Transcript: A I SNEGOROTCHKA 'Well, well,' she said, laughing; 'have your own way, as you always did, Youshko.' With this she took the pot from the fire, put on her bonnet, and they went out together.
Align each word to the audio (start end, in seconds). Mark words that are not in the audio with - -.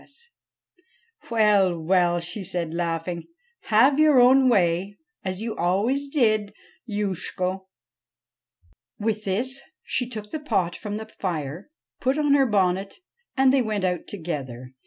A 0.01 0.03
I 0.03 0.07
SNEGOROTCHKA 0.07 0.29
'Well, 1.29 1.79
well,' 1.79 2.19
she 2.21 2.43
said, 2.43 2.73
laughing; 2.73 3.27
'have 3.65 3.99
your 3.99 4.19
own 4.19 4.49
way, 4.49 4.97
as 5.23 5.43
you 5.43 5.55
always 5.55 6.07
did, 6.07 6.55
Youshko.' 6.89 7.67
With 8.97 9.25
this 9.25 9.61
she 9.83 10.09
took 10.09 10.31
the 10.31 10.39
pot 10.39 10.75
from 10.75 10.97
the 10.97 11.05
fire, 11.05 11.69
put 11.99 12.17
on 12.17 12.33
her 12.33 12.47
bonnet, 12.47 12.95
and 13.37 13.53
they 13.53 13.61
went 13.61 13.83
out 13.83 14.07
together. 14.07 14.73